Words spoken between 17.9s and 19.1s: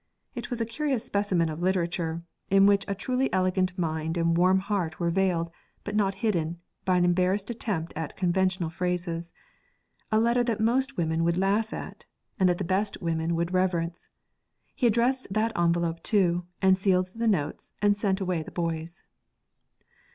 sent away the boys.